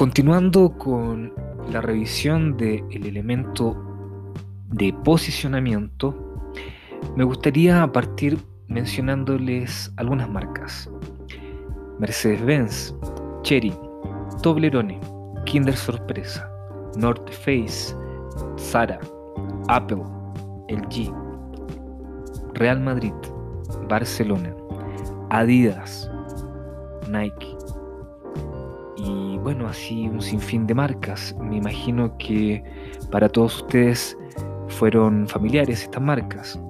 [0.00, 1.30] Continuando con
[1.70, 3.76] la revisión del elemento
[4.70, 6.14] de posicionamiento,
[7.16, 10.90] me gustaría partir mencionándoles algunas marcas.
[11.98, 12.94] Mercedes-Benz,
[13.42, 13.74] Cherry,
[14.42, 14.98] Toblerone,
[15.44, 16.50] Kinder Sorpresa,
[16.96, 17.94] North Face,
[18.58, 18.98] Zara,
[19.68, 20.02] Apple,
[20.70, 21.12] LG,
[22.54, 23.12] Real Madrid,
[23.86, 24.54] Barcelona,
[25.28, 26.10] Adidas,
[27.06, 27.59] Nike.
[29.42, 31.34] Bueno, así un sinfín de marcas.
[31.40, 32.62] Me imagino que
[33.10, 34.16] para todos ustedes
[34.68, 36.60] fueron familiares estas marcas.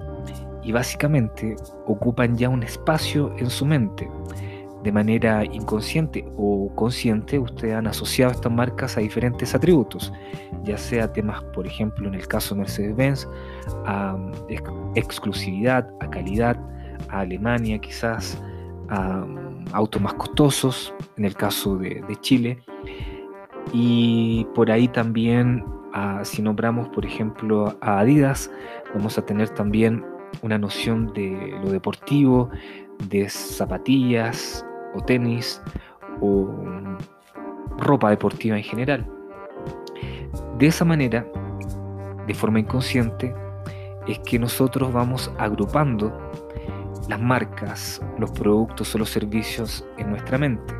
[0.63, 4.09] Y básicamente ocupan ya un espacio en su mente.
[4.83, 10.11] De manera inconsciente o consciente, ustedes han asociado estas marcas a diferentes atributos,
[10.63, 13.27] ya sea temas, por ejemplo, en el caso de Mercedes-Benz,
[13.85, 14.17] a
[14.95, 16.57] exclusividad, a calidad,
[17.09, 18.41] a Alemania quizás,
[18.89, 19.23] a
[19.71, 22.61] autos más costosos, en el caso de, Chile.
[23.73, 25.63] Y por ahí también,
[26.23, 28.51] si nombramos por ejemplo a Adidas,
[28.93, 30.03] vamos a tener también
[30.41, 32.49] una noción de lo deportivo,
[33.09, 35.61] de zapatillas o tenis
[36.21, 36.49] o
[37.77, 39.05] ropa deportiva en general.
[40.57, 41.25] De esa manera,
[42.27, 43.33] de forma inconsciente,
[44.07, 46.30] es que nosotros vamos agrupando
[47.11, 50.73] las marcas, los productos o los servicios en nuestra mente.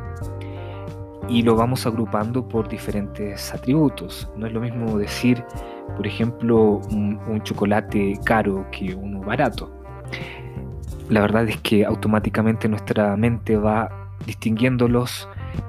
[1.28, 4.30] Y lo vamos agrupando por diferentes atributos.
[4.34, 5.44] No es lo mismo decir,
[5.94, 9.70] por ejemplo, un, chocolate caro que uno barato.
[11.10, 13.90] La verdad es que automáticamente nuestra mente va
[14.24, 15.28] distinguiéndolos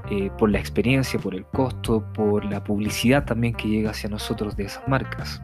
[0.10, 4.56] eh, por la experiencia, por el costo, por la publicidad también que llega hacia nosotros
[4.56, 5.42] de esas marcas.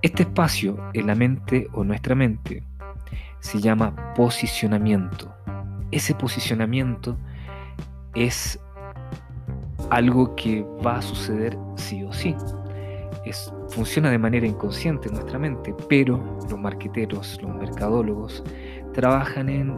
[0.00, 2.69] Este espacio en la mente o nuestra mente
[3.40, 5.32] se llama posicionamiento.
[5.90, 7.16] Ese posicionamiento
[8.14, 8.58] es
[9.90, 12.34] algo que va a suceder sí o sí.
[13.24, 18.42] Es, funciona de manera inconsciente en nuestra mente, pero los marqueteros, los mercadólogos,
[18.92, 19.76] trabajan en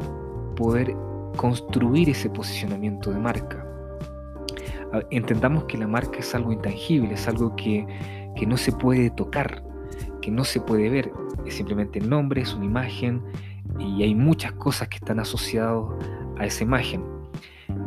[0.57, 0.95] poder
[1.37, 3.67] construir ese posicionamiento de marca.
[5.11, 7.87] Entendamos que la marca es algo intangible, es algo que,
[8.37, 9.63] que no se puede tocar,
[10.21, 11.11] que no se puede ver,
[11.47, 13.23] es simplemente el nombre, es una imagen,
[13.79, 15.85] y hay muchas cosas que están asociadas
[16.39, 17.05] a esa imagen.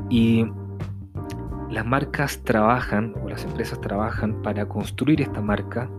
[0.10, 0.46] Y
[1.70, 5.90] las marcas trabajan, o las empresas trabajan para construir esta marca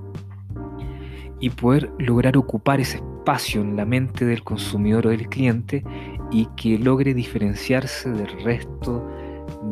[1.40, 5.84] y poder lograr ocupar ese espacio en la mente del consumidor o del cliente
[6.30, 9.06] y que logre diferenciarse del resto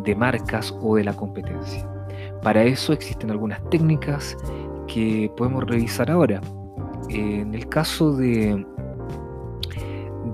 [0.05, 1.89] de marcas o de la competencia.
[2.43, 4.37] Para eso existen algunas técnicas
[4.87, 6.41] que podemos revisar ahora.
[7.09, 8.67] En el caso de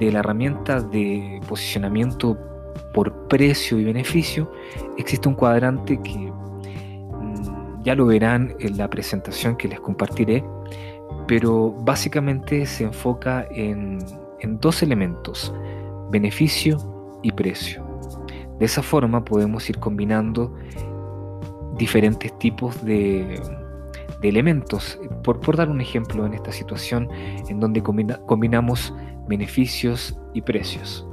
[0.01, 2.37] de la herramienta de posicionamiento
[2.95, 4.51] por precio y beneficio,
[4.97, 10.43] existe un cuadrante que mm, ya lo verán en la presentación que les compartiré,
[11.29, 13.99] pero básicamente se enfoca en,
[14.61, 15.55] dos elementos,
[16.11, 16.79] beneficio
[17.23, 17.87] y precio.
[18.59, 20.55] De esa forma podemos ir combinando
[21.77, 23.41] diferentes tipos de,
[24.23, 24.99] elementos.
[25.23, 27.09] Por, por, dar un ejemplo en esta situación
[27.49, 28.93] en donde combinamos
[29.31, 31.07] beneficios y precios.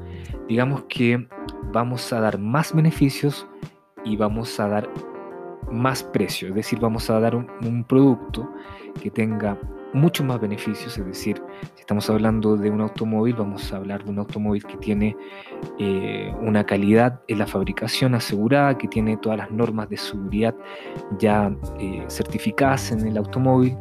[0.50, 1.26] Digamos que
[1.72, 3.48] vamos a dar más beneficios
[4.04, 4.90] y vamos a dar
[5.72, 8.50] más precio, es decir, vamos a dar un, producto
[9.02, 9.58] que tenga
[9.94, 11.42] mucho más beneficios, es decir,
[11.76, 15.16] si estamos hablando de un automóvil, vamos a hablar de un automóvil que tiene
[15.78, 20.56] eh, una calidad en la fabricación asegurada, que tiene todas las normas de seguridad
[21.20, 23.78] ya eh, certificadas en el automóvil,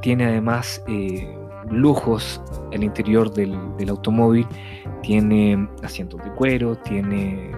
[0.00, 1.36] tiene además eh,
[1.70, 2.40] lujos
[2.70, 3.54] el interior del,
[3.88, 4.46] automóvil.
[5.02, 7.50] Tiene asientos de cuero, tiene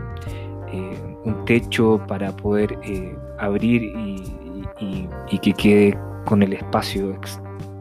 [0.72, 7.18] eh, un techo para poder eh, abrir y, que quede con el espacio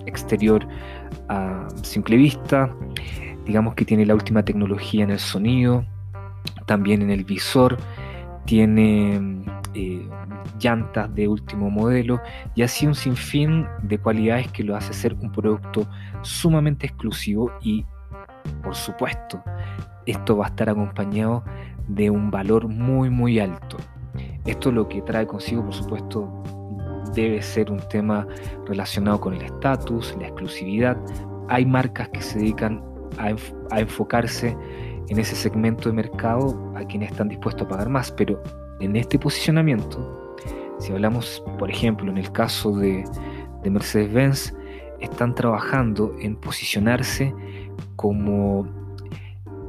[0.06, 0.68] exterior
[1.30, 2.76] a simple vista.
[3.46, 5.86] Digamos que tiene la última tecnología en el sonido,
[6.66, 7.78] también en el visor,
[8.46, 9.44] tiene
[9.76, 10.08] eh,
[10.60, 12.22] llantas de último modelo
[12.56, 15.88] y así un sinfín de cualidades que lo hace ser un producto
[16.22, 17.86] sumamente exclusivo y
[18.62, 19.44] por supuesto
[20.06, 21.44] esto va a estar acompañado
[21.88, 23.78] de un valor muy muy alto.
[24.46, 26.44] Esto lo que trae consigo por supuesto
[27.14, 28.28] debe ser un tema
[28.66, 30.98] relacionado con el estatus, la exclusividad.
[31.50, 32.84] Hay marcas que se dedican
[33.18, 34.58] a enfocarse
[35.10, 38.42] en ese segmento de mercado a quienes están dispuestos a pagar más, pero
[38.80, 40.36] en este posicionamiento,
[40.80, 43.06] si hablamos, por ejemplo, en el caso de,
[43.64, 44.54] Mercedes-Benz,
[45.00, 47.34] están trabajando en posicionarse
[47.96, 48.68] como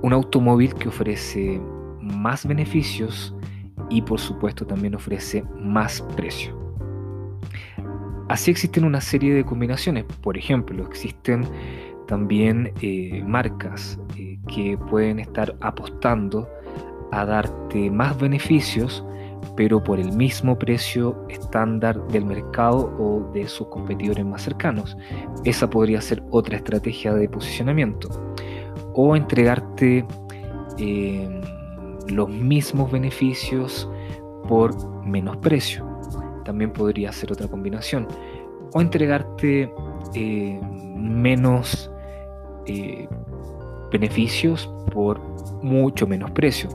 [0.03, 1.61] un automóvil que ofrece
[2.01, 3.35] más beneficios
[3.89, 6.59] y por supuesto también ofrece más precio.
[8.29, 11.47] Así existen una serie de combinaciones, por ejemplo, existen
[12.09, 16.49] también eh, marcas eh, que pueden estar apostando
[17.15, 19.05] a darte más beneficios,
[19.57, 24.97] pero por el mismo precio estándar del mercado o de sus competidores más cercanos.
[25.45, 28.09] Esa podría ser otra estrategia de posicionamiento.
[28.95, 30.05] O entregarte
[30.79, 31.41] eh,
[32.09, 33.89] los mismos beneficios
[34.49, 34.75] por
[35.05, 35.87] menos precio.
[36.45, 38.09] También podría ser otra combinación.
[38.73, 39.73] O entregarte
[40.97, 41.91] menos
[42.67, 43.09] eh,
[43.93, 45.21] beneficios por
[45.63, 46.69] mucho menos precio.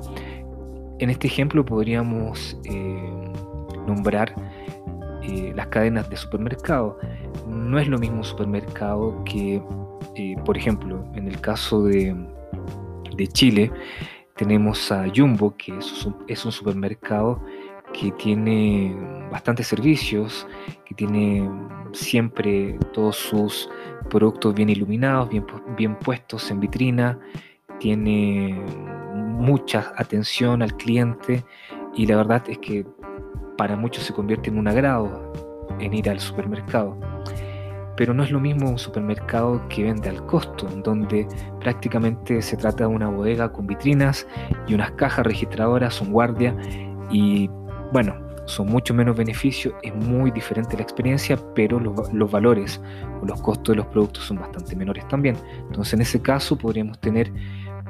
[0.99, 3.31] En este ejemplo podríamos eh,
[3.87, 4.35] nombrar
[5.23, 6.99] eh, las cadenas de supermercado.
[7.47, 9.61] No es lo mismo un supermercado que,
[10.45, 12.15] por ejemplo, en el caso de,
[13.33, 13.71] Chile,
[14.35, 15.77] tenemos a Jumbo, que
[16.27, 17.41] es un supermercado
[17.93, 18.95] que tiene
[19.31, 20.47] bastantes servicios,
[20.85, 21.49] que tiene
[21.91, 23.69] siempre todos sus
[24.09, 25.45] productos bien iluminados, bien,
[25.77, 27.19] bien puestos en vitrina,
[27.79, 28.61] tiene
[29.39, 31.43] mucha atención al cliente
[31.95, 32.85] y la verdad es que
[33.57, 35.33] para muchos se convierte en un agrado
[35.79, 36.97] en ir al supermercado.
[37.95, 41.27] Pero no es lo mismo un supermercado que vende al costo, en donde
[41.59, 44.25] prácticamente se trata de una bodega con vitrinas
[44.67, 46.55] y unas cajas registradoras, un guardia
[47.11, 47.49] y
[47.91, 48.15] bueno,
[48.45, 52.81] son mucho menos beneficios, es muy diferente la experiencia, pero los, valores
[53.21, 55.37] o los costos de los productos son bastante menores también.
[55.67, 57.31] Entonces en ese caso podríamos tener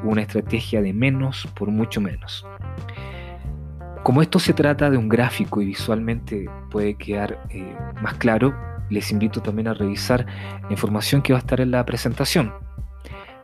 [0.04, 2.46] una estrategia de menos por mucho menos.
[4.04, 8.56] Como esto se trata de un gráfico y visualmente puede quedar eh, más claro,
[8.90, 10.26] les invito también a revisar
[10.64, 12.54] la información que va a estar en la presentación.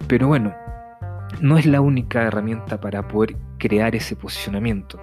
[0.07, 0.53] Pero bueno,
[1.41, 4.99] no es la única herramienta para poder crear ese posicionamiento.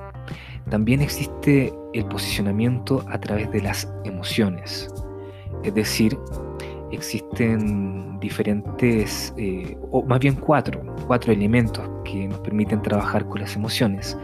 [0.71, 4.89] También existe el posicionamiento a través de las emociones.
[5.65, 6.19] Es decir,
[6.93, 13.57] existen diferentes, eh, o más bien cuatro, cuatro elementos que nos permiten trabajar con las
[13.57, 14.17] emociones.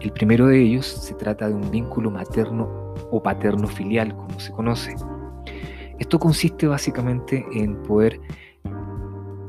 [0.00, 2.68] El primero de ellos se trata de un vínculo materno
[3.10, 4.94] o paterno filial, como se conoce.
[5.98, 8.20] Esto consiste básicamente en poder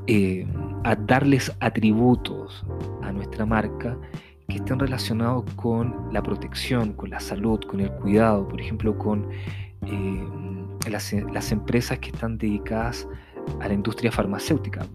[0.07, 0.45] eh,
[1.07, 2.63] darles atributos
[3.01, 3.97] a nuestra marca
[4.47, 9.27] que estén relacionados con la protección, con la salud, con el cuidado, por ejemplo, con
[9.87, 10.27] eh,
[10.89, 13.07] las, empresas que están dedicadas
[13.61, 14.85] a la industria farmacéutica.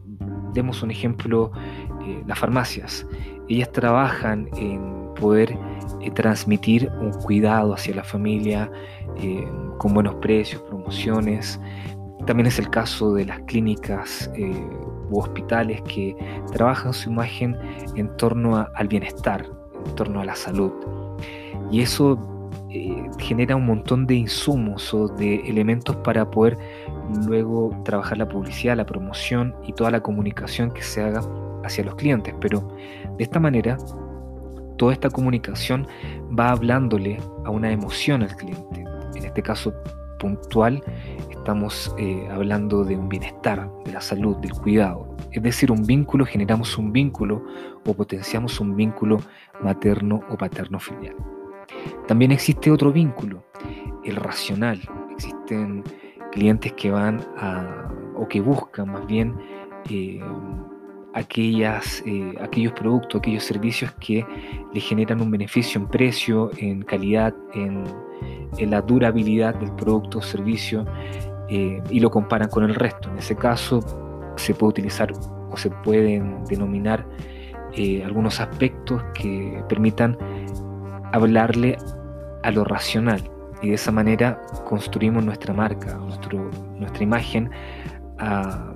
[0.55, 1.53] Demos un ejemplo,
[2.05, 3.07] eh, las farmacias.
[3.49, 5.57] Ellas trabajan en poder
[6.01, 8.71] eh, transmitir un cuidado hacia la familia
[9.79, 11.61] con buenos precios, promociones.
[12.27, 14.31] También es el caso de las clínicas
[15.11, 16.17] hospitales que
[16.53, 17.57] trabajan su imagen
[17.97, 19.47] en torno al bienestar,
[19.85, 20.73] en torno a la salud.
[21.71, 22.19] Y eso
[22.73, 26.57] eh, genera un montón de insumos o de elementos para poder
[27.27, 31.21] luego trabajar la publicidad, la promoción y toda la comunicación que se haga
[31.65, 32.35] hacia los clientes.
[32.41, 32.61] Pero
[33.19, 33.77] de esta manera,
[34.77, 35.87] toda esta comunicación
[36.39, 38.85] va hablándole a una emoción al cliente.
[39.17, 39.75] En este caso
[40.21, 40.83] puntual,
[41.31, 45.17] estamos eh, hablando de un bienestar, de la salud, del cuidado.
[45.33, 47.43] Es decir, un vínculo, generamos un vínculo
[47.85, 49.19] o potenciamos un vínculo
[49.61, 51.17] materno o paterno filial.
[52.07, 53.45] También existe otro vínculo,
[54.05, 54.81] el racional.
[55.13, 55.85] Existen
[56.31, 59.35] clientes que van a, o que buscan más bien
[59.89, 60.21] eh,
[61.15, 64.25] aquellas, eh, aquellos productos, aquellos servicios que
[64.73, 67.85] le generan un beneficio en precio, en calidad, en,
[68.59, 70.85] la durabilidad del producto o servicio
[71.49, 73.09] eh, y lo comparan con el resto.
[73.11, 73.81] En ese caso
[74.37, 75.13] se puede utilizar
[75.51, 77.07] o se pueden denominar
[78.05, 80.19] algunos aspectos que permitan
[81.13, 81.77] hablarle
[82.43, 83.31] a lo racional
[83.63, 87.51] y de esa manera construimos nuestra marca, nuestra imagen
[88.19, 88.73] a,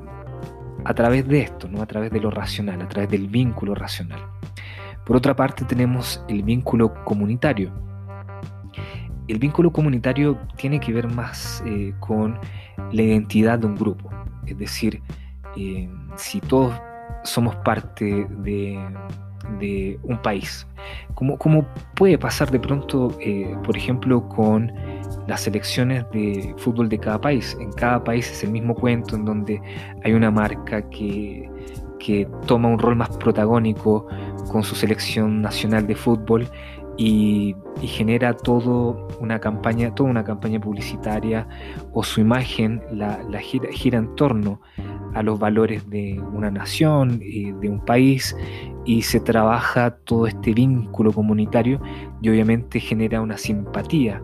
[0.94, 1.82] través de esto, ¿no?
[1.82, 4.20] a través de lo racional, a través del vínculo racional.
[5.04, 7.72] Por otra parte tenemos el vínculo comunitario.
[9.26, 12.38] El vínculo comunitario tiene que ver más eh, con
[12.92, 14.10] la identidad de un grupo.
[14.46, 15.02] Es decir,
[15.56, 16.74] eh, si todos
[17.22, 18.78] somos parte de,
[20.02, 20.66] un país,
[21.14, 24.72] como, puede pasar de pronto, eh, por ejemplo, con
[25.26, 27.56] las selecciones de fútbol de cada país.
[27.60, 29.60] En cada país es el mismo cuento en donde
[30.02, 31.48] hay una marca que,
[31.98, 34.06] que toma un rol más protagónico
[34.50, 36.48] con su selección nacional de fútbol
[36.96, 41.46] y, genera todo una campaña, toda una campaña publicitaria
[41.92, 44.60] o su imagen la, gira, gira, en torno
[45.12, 48.34] a los valores de una nación, y de un país,
[48.86, 51.80] y se trabaja todo este vínculo comunitario
[52.22, 54.22] y obviamente genera una simpatía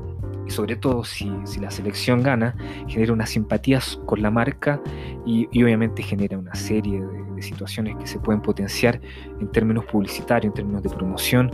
[0.51, 1.31] sobre todo si,
[1.61, 2.55] la selección gana,
[2.89, 4.81] genera una simpatía con la marca
[5.25, 9.01] y, obviamente genera una serie de, situaciones que se pueden potenciar
[9.41, 11.51] en términos publicitarios, en términos de promoción,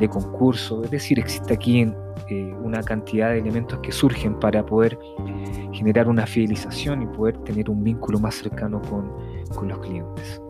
[0.00, 1.86] de concurso, es decir, existe aquí
[2.28, 4.98] eh, una cantidad de elementos que surgen para poder
[5.72, 9.12] generar una fidelización y poder tener un vínculo más cercano con,
[9.54, 10.42] con los clientes.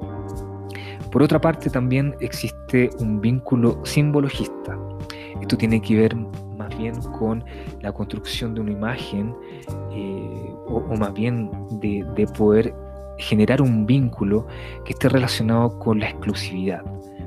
[1.10, 4.78] Por otra parte, también existe un vínculo simbologista.
[5.40, 6.16] Esto tiene que ver
[6.76, 7.44] bien con
[7.80, 9.34] la construcción de una imagen
[9.92, 12.75] eh, o, más bien de poder
[13.18, 14.46] generar un vínculo
[14.84, 16.82] que esté relacionado con la exclusividad,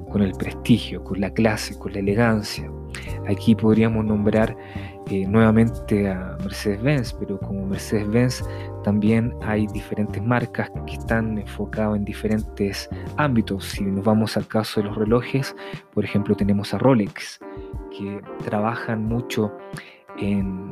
[0.10, 2.69] con el prestigio, con la clase, con la elegancia.
[3.27, 4.55] Aquí podríamos nombrar
[5.08, 8.43] eh, nuevamente a Mercedes-Benz, pero como Mercedes-Benz
[8.84, 13.65] también hay diferentes marcas que están enfocadas en diferentes ámbitos.
[13.65, 15.55] Si nos vamos al caso de los relojes,
[15.93, 17.39] por ejemplo, tenemos a Rolex,
[17.98, 19.51] que trabajan mucho
[20.17, 20.72] en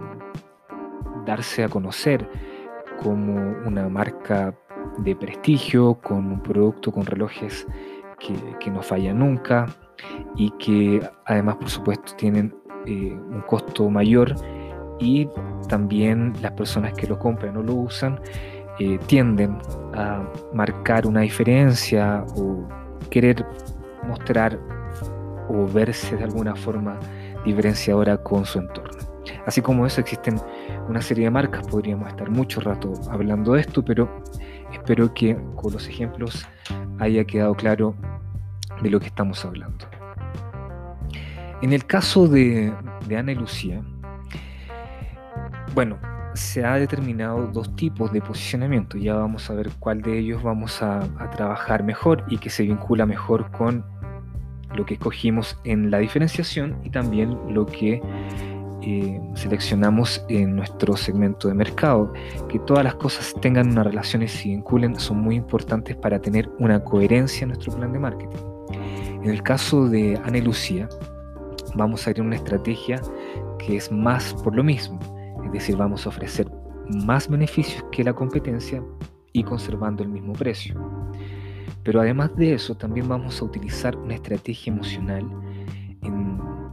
[1.25, 2.29] darse a conocer
[3.01, 4.53] como una marca
[4.99, 7.67] de prestigio, con un producto con relojes
[8.19, 9.65] que, que no falla nunca
[10.35, 12.53] y que además por supuesto tienen
[12.89, 14.33] eh, un costo mayor
[14.97, 15.29] y
[15.67, 18.19] también las personas que lo compran o lo usan
[18.79, 19.59] eh, tienden
[19.93, 22.67] a marcar una diferencia o
[23.11, 23.45] querer
[24.07, 24.59] mostrar
[25.49, 26.99] o verse de alguna forma
[27.45, 28.97] diferenciadora con su entorno.
[29.45, 30.39] Así como eso existen
[30.87, 34.09] una serie de marcas, podríamos estar mucho rato hablando de esto, pero
[34.73, 36.47] espero que con los ejemplos
[36.97, 37.93] haya quedado claro
[38.81, 39.98] de lo que estamos hablando.
[41.61, 42.73] En el caso de,
[43.15, 43.81] Ana y Lucía,
[45.75, 45.97] bueno,
[46.33, 48.97] se ha determinado dos tipos de posicionamiento.
[48.97, 51.01] Ya vamos a ver cuál de ellos vamos a,
[51.35, 53.83] trabajar mejor y que se vincula mejor con
[54.73, 58.01] lo que escogimos en la diferenciación y también lo que
[58.81, 62.13] eh, seleccionamos en nuestro segmento de mercado.
[62.47, 66.49] Que todas las cosas tengan una relación y se vinculen son muy importantes para tener
[66.57, 68.37] una coherencia en nuestro plan de marketing.
[69.23, 70.87] En el caso de Ana y Lucía,
[71.75, 73.01] vamos a en una estrategia
[73.57, 74.99] que es más por lo mismo,
[75.45, 76.49] es decir, vamos a ofrecer
[77.05, 78.83] más beneficios que la competencia
[79.33, 80.75] y conservando el mismo precio.
[81.83, 85.25] Pero además de eso, también vamos a utilizar una estrategia emocional,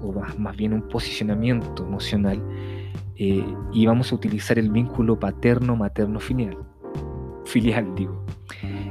[0.01, 2.43] o más, bien un posicionamiento emocional,
[3.17, 6.57] eh, y vamos a utilizar el vínculo paterno-materno-filial,
[7.45, 8.25] filial digo,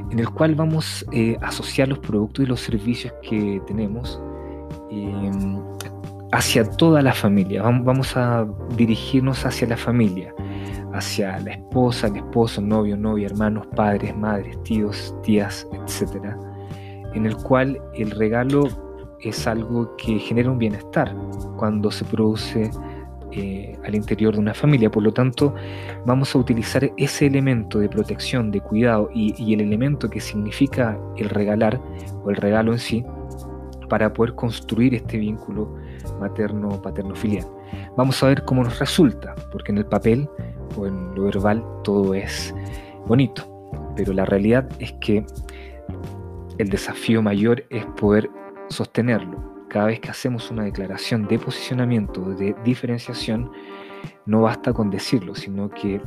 [0.10, 4.20] en el cual vamos eh, a asociar los productos y los servicios que tenemos
[4.92, 5.32] eh,
[6.32, 7.62] hacia toda la familia.
[7.64, 10.34] Vamos a dirigirnos hacia la familia,
[10.94, 16.36] hacia la esposa, el esposo, novio, novia, hermanos, padres, madres, tíos, tías, etc.
[17.14, 18.68] En el cual el regalo
[19.22, 21.16] es algo que genera un bienestar
[21.58, 22.70] cuando se produce
[23.32, 24.90] eh, al interior de una familia.
[24.90, 25.56] Por lo tanto,
[26.06, 30.98] vamos a utilizar ese elemento de protección, de cuidado y, y el elemento que significa
[31.18, 31.80] el regalar
[32.24, 33.06] o el regalo en sí
[33.88, 35.76] para poder construir este vínculo
[36.20, 37.46] materno-paterno-filial.
[37.98, 40.30] Vamos a ver cómo nos resulta, porque en el papel
[40.78, 42.54] o en lo verbal todo es
[43.06, 43.44] bonito,
[43.96, 45.26] pero la realidad es que
[46.58, 48.30] el desafío mayor es poder
[48.70, 49.66] sostenerlo.
[49.70, 53.52] Cada vez que hacemos una declaración de posicionamiento, de diferenciación,
[54.26, 56.02] no basta con decirlo, sino que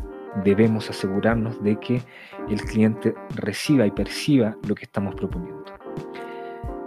[0.44, 2.02] debemos asegurarnos de que
[2.48, 5.64] el cliente reciba y perciba lo que estamos proponiendo.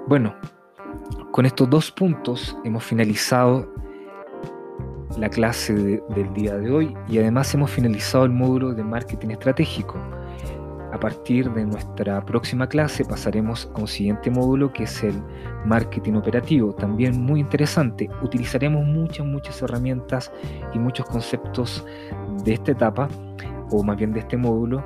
[0.07, 0.35] Bueno,
[1.31, 3.67] con estos dos puntos hemos finalizado
[5.17, 9.97] la clase del día de hoy y además hemos finalizado el módulo de marketing estratégico.
[10.91, 15.15] A partir de nuestra próxima clase pasaremos a un siguiente módulo que es el
[15.65, 18.09] marketing operativo, también muy interesante.
[18.21, 20.31] Utilizaremos muchas, muchas herramientas
[20.73, 21.85] y muchos conceptos
[22.43, 23.07] de esta etapa,
[23.69, 24.83] o más bien de este módulo,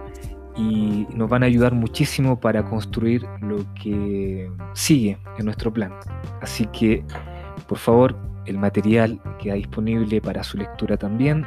[0.56, 5.94] y nos van a ayudar muchísimo para construir lo que sigue en nuestro plan.
[6.42, 7.04] Así que,
[7.68, 11.46] por favor, el material queda disponible para su lectura también.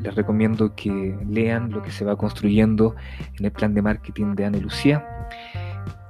[0.00, 2.94] Les recomiendo que lean lo que se va construyendo
[3.38, 5.06] en el plan de marketing de Ana Lucía.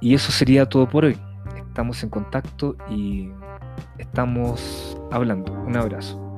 [0.01, 1.17] Y eso sería todo por hoy.
[1.57, 3.29] Estamos en contacto y
[3.97, 5.53] estamos hablando.
[5.53, 6.28] Un abrazo.